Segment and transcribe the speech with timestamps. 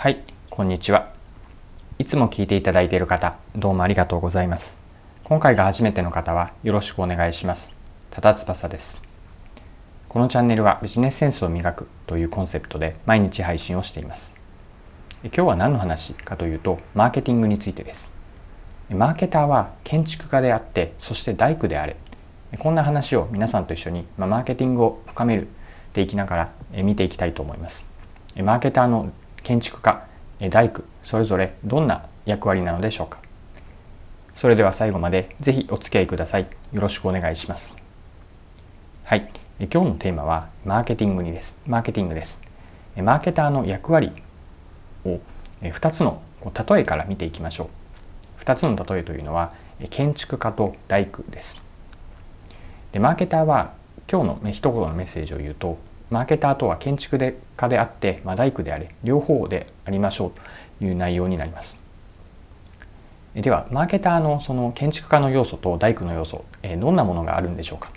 [0.00, 1.12] はい、こんにちは。
[1.98, 4.78] いつも聞いていただいている方、どうもありがとうございます。
[5.24, 7.74] 今回が初めての方はよろしくお願いします。
[8.10, 8.98] たたつばさです。
[10.08, 14.32] このチャンネルはビジネスセンスを磨くというコンセプトで毎日配信をしています。
[15.22, 18.10] 今日は何の話かというと、マーケティングについてです。
[18.88, 21.96] マーケターは建築家であって、そして大工であれ。
[22.58, 25.46] こんな話を皆さんと一緒にまマーケティングを深めるっ
[25.92, 26.36] ていきなが
[26.72, 27.86] ら見ていきたいと思います。
[28.38, 29.12] マーケターの
[29.42, 30.06] 建築家、
[30.50, 33.18] 大工、それぞれどんな役割なのでしょうか。
[34.34, 36.48] それでは最後までぜひお付き合いください。
[36.72, 37.74] よろしくお願いします。
[39.04, 39.30] はい。
[39.58, 41.58] 今日のテーマはマーケティングにです。
[41.66, 42.40] マーケティングです。
[42.96, 44.12] マーケターの役割
[45.04, 45.20] を
[45.62, 47.68] 2つの例えから見ていきましょ
[48.38, 48.42] う。
[48.42, 49.52] 2つの例えというのは
[49.90, 51.60] 建築家と大工です。
[52.92, 53.74] でマーケターは
[54.10, 55.78] 今日の一言のメッセージを言うと
[56.10, 60.32] マーケターとは建築で家であって、まあ、大工であれ両方でありましょう
[60.80, 61.80] という内容になります。
[63.34, 67.92] ではマーケターのその建築家の要素と大工の要素、えどんなものがあるんでしょうか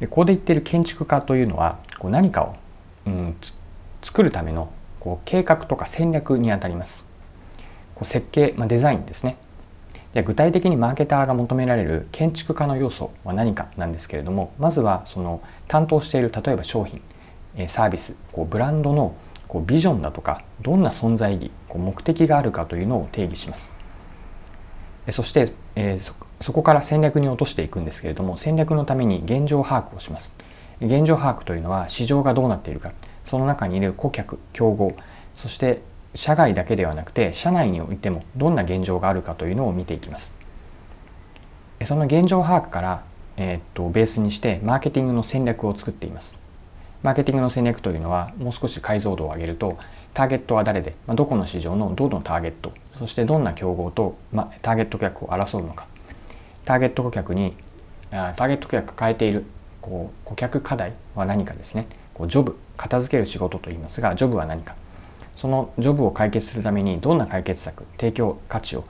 [0.00, 2.56] でここで言っている建築家というのはこう何かを、
[3.06, 3.36] うん、
[4.02, 7.04] 作るためのこう計画とか戦略にあたります。
[7.94, 9.36] こう設計、まあ、デザインですね。
[10.16, 17.02] で具体的にマーケターが求められる建築家の要素は何かなんですけれどもまずはその担当している例えば商品
[17.68, 19.14] サービスこうブランドの
[19.46, 23.74] こうビジョンだとかどんな存在意義こう目的があるかというのを定義します。
[25.10, 26.00] そして、え、
[26.40, 30.34] そこから戦略に落としていくんですけれども戦略のために現状把握をします。
[30.80, 32.92] 現状把握というのは市場がどうなっているか
[33.26, 34.96] その中にいる顧客競合
[35.34, 35.82] そして
[36.14, 40.34] 社外だけではなくて社内においてもどんな現状があるかというのを見ていきます。
[41.84, 43.02] その現状把握から、
[43.36, 46.38] えー、っとベースにしてマーケティングの戦略を作っています。
[47.02, 49.78] マーケティングの戦略というのはもう少し解像度を上げると
[50.14, 55.86] ターゲットは誰で、ま、どこの市場のどのターゲットそしてどんな競合と、ま、ターゲット客を争うのか。
[56.64, 57.54] ターゲット顧客に
[58.10, 59.44] ターゲット顧客が抱えている
[59.80, 61.86] こう顧客課題は何かですね。
[62.14, 64.74] こうジョブ片付ける仕事と言いますがジョブは何か。
[65.36, 68.84] そのジョブを解決するためにどんな解決策提供価値を、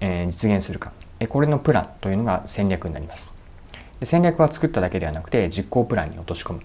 [0.00, 0.92] え、実現するか。
[1.28, 3.30] これのプランというのが戦略になります。
[3.98, 6.62] で戦略は作っただけではなくて実行プランに落とし込む。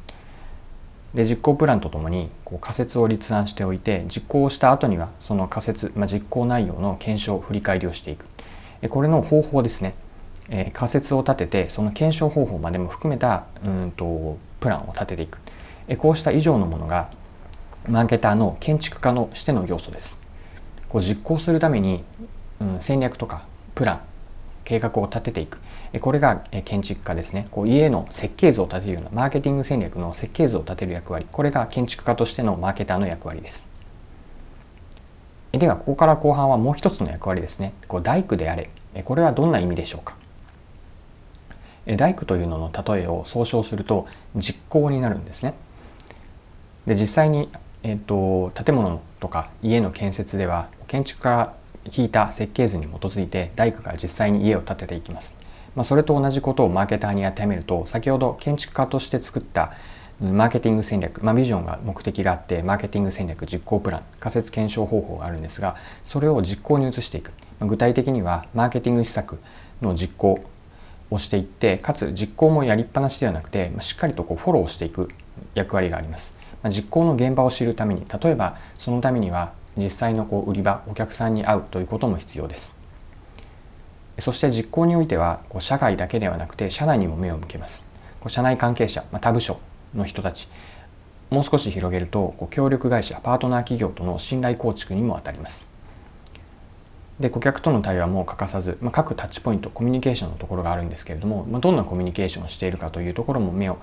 [1.13, 8.25] で実行プランとともにこう仮説を立案しておいて実行した後にはその仮説、まあ、実行内容の検証振り返りをしていく。
[8.89, 9.95] これの方法ですね、
[10.49, 15.39] え、仮説を立ててその検証方法までも含めたうんとプランを立てていく。
[15.97, 17.09] こうした以上のものが
[17.87, 20.17] マーケターの建築家のしての要素です。
[20.89, 22.03] こう実行するために、
[22.59, 24.01] うん、戦略とかプラン
[24.63, 25.59] 計画を立てていく。
[26.01, 27.47] これが建築家ですね。
[27.51, 31.25] こう家の設計図を立てるようなマーケティング戦略の設計図を立てる役割。
[31.31, 33.67] これが建築家としてのマーケターの役割です。
[35.51, 37.73] ではここから後半はもう一つの役割ですね。
[37.87, 38.69] こう大工であれ。
[39.03, 40.15] これはどんな意味でしょうか。
[41.97, 45.53] 大工というのの例えを総称すると実行になるんですね。
[46.87, 47.49] で実際に
[47.87, 51.53] えーと、建物とか家の建設では建築家が
[51.95, 55.35] 引いた設計図に基づいて大工が実際に家を建てていきます。
[55.75, 59.73] まあ、それと同じことをマーケターに当てはめると先ほど建築家として作った
[60.19, 65.75] マーケティング戦略、まあ、ビジョンが目的があってマーケティング戦略実行プラン仮説検証方法があるんですが
[66.05, 69.37] それを実行に移していくま具体的にはマーケティング施策
[69.81, 70.39] の実行
[71.11, 75.09] をしていってかつ実行もやりっぱなしではなくてましっかりとこうフォローしていく
[75.53, 76.33] 役割があります
[76.69, 82.75] 実行の現場を知るために例えばそのためには実際のこう売り場お客さんに会うということも必要です。
[84.17, 87.83] そして実行においてはこう社外だけではなくて社内にも目を向けます。
[88.19, 89.59] こう社内関係者、まあ、他部署
[89.93, 90.47] の人たち。
[91.29, 95.65] もう少し広げるとこう協力会社パートナー企業との信頼構築にもあたります。
[97.19, 103.77] で顧客との対話も欠かさず、まあ、各タッチポイントコミュニケーションのところがあるんですけれども、まあ、どんなコミュニケーションをしているかというところも目を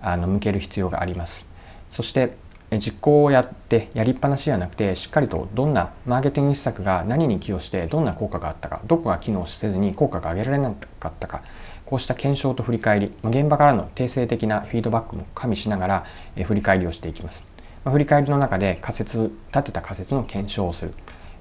[0.00, 1.55] あの向ける必要があります。
[1.96, 2.36] そして
[2.72, 11.42] 実行をやってやりっぱなしではなくてしっかりとどんなマーケティング施策が何に寄与してどんな効果があったかどこが機能せずに効果が上げられなかったか
[11.86, 16.06] こうした検証と振り返り現場からの定性的なフィードバックも加味しながら
[16.44, 17.44] 振り返りをしていきます。
[17.84, 20.92] 振り返りの中で仮説立てた仮説の検証をする。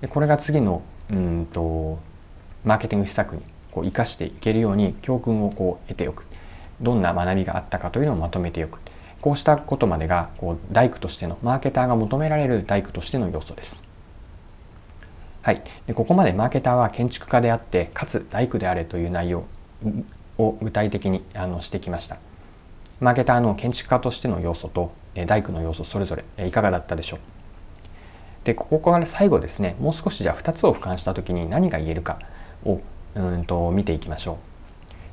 [0.07, 1.99] これが次のうんと
[2.63, 3.41] マーケティング施策に
[3.71, 6.25] こう生かしていけるように教訓をこう得ておく。
[6.79, 8.79] どんな学びがあったかというのをまとめておく。
[9.25, 13.81] こうしたことまでがこう大工としてのマーケターが求められる大工としての要素です。
[15.41, 19.45] はい、でここまでマーケターは建築家であってかつ大工であれという内容
[20.37, 22.19] を具体的にあのしてきました。
[22.99, 24.91] マーケターの建築家としての要素と
[25.25, 27.19] 大工の要素それぞれいかがだったでしょう
[28.43, 32.19] でここから最後ですねもう少しじゃあ2つを俯瞰した時に何が言えるか
[32.63, 32.79] を
[33.15, 34.54] うんと見ていきましょう。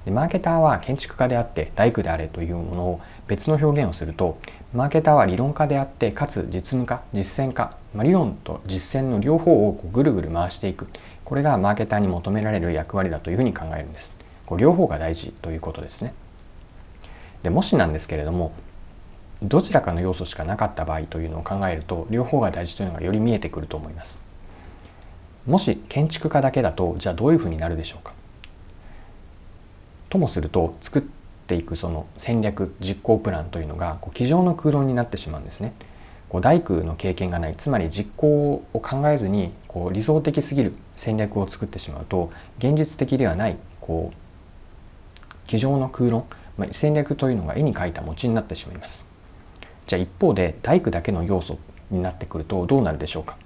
[0.04, 4.38] でマーケターは建築家であって大工であれというものを別の表現をすると
[4.72, 10.88] マーケターは理論家であってかつ実務家実践家、まあ、理論と実践の両方をこうぐるぐる回していく。
[11.24, 14.12] これがマーケターに求められる役割だというふうに考えるんです
[14.44, 16.12] こう両方が大事ということですね。
[17.42, 18.52] でもしなんですけれども
[19.42, 24.20] どちらかの要素しかなかった場合というのを考えると両方が大事というのがより見えてくると思います。
[25.46, 28.12] もし建築家だけだとじゃあどういうふうになるでしょうか？
[30.12, 31.02] ともすると作っ
[31.46, 35.72] ていくその戦略実行プランというのがこう机上の空論になってしまうんですね。
[36.28, 37.56] こう大工の経験がない。
[37.56, 44.16] つまり実行を考えずにこう理想的すぎる戦略を作ってしまうと現実的ではないこう
[45.46, 46.26] 机上の空論、
[46.58, 49.02] まあ、戦略というのが絵に描いた餅になってしまいます。
[49.86, 51.56] じゃあ一方で大工だけの要素
[51.90, 53.38] になってくるとどうなるでしょうか？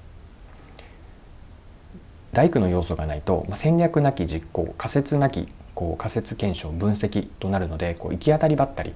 [2.33, 5.47] 大工の要素がないと、まあ、戦略なき実行仮説なき
[5.77, 8.95] こう仮説検証分析となるのでこう行き当たりばったり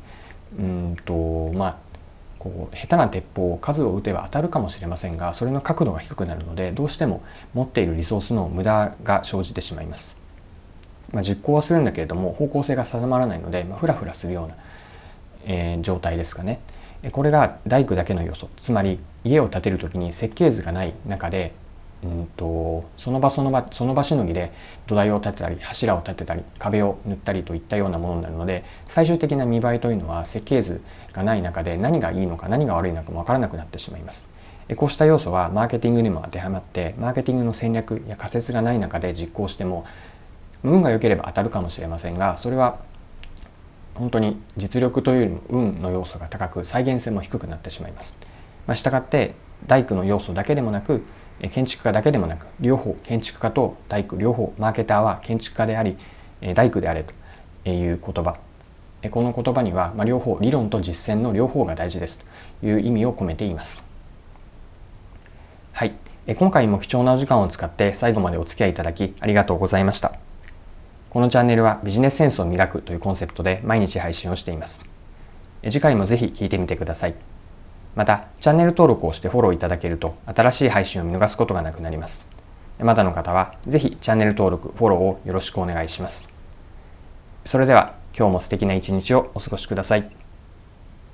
[0.59, 1.77] うんとまあ
[2.41, 7.23] こう下手な鉄砲を数を撃てば当たるかもしれませんがそれの角度が低くなるのでどうしても
[7.53, 10.17] 持っているリソースの無駄が生じてしまいます。
[11.13, 14.55] まあ、実行はするんだけれども方向性が定まらないので、まあ、フラフラするような、
[15.45, 16.61] えー、状態ですかね。
[17.13, 21.53] これが大工だけの要素つまり家を建てる時に設計図がない中で、
[22.03, 24.53] うんと、その場その場その場しのぎで
[24.87, 30.81] 土台を建てたり柱を建てたり壁を塗ったりといったようなものになるので最終的な見栄えというのは設計図
[31.13, 34.29] がない中で何がいいのか何が悪いのかも分からなくなってしまいます。
[34.77, 39.85] こうした要素はマーケティングにも当てはまってマーケティングの戦略や仮説がない中で実行しても
[40.63, 42.79] 運が良ければ当たるかもしれませんがそれは
[43.95, 48.17] 本当に実力というよりも運の要素が高く再現性も低くなってしまいます。
[48.67, 49.35] まあ、したがって
[49.67, 51.03] 大工の要素だけでもなく
[51.49, 55.97] 建築家だけでもなく両方建築家と大工両方マーケターは建築家であり
[56.55, 57.05] 大工であれ
[57.65, 58.37] という言葉
[59.09, 62.19] この言葉には、ま両方理論と実践の両方が大事です
[62.61, 63.83] という意味を込めています。
[65.73, 65.95] はい、
[66.37, 70.13] 今回も貴重なお時間を使って最後までお付き合いいただきありがとうございました。
[71.09, 74.85] このチャンネルはビジネスセンスを磨くというコンセプトで毎日配信をしています。
[75.65, 77.40] 次回もぜひ聴いてみてください。
[77.95, 82.25] また、チャンネル登録をしてフォローいただけると新しい配信を見逃すことがなくなります。
[82.79, 86.29] まだの方はぜひチャンネル登録、フォローをよろしくお願いします。
[87.45, 90.20] それでは今日も素敵な一日をお過ごしください。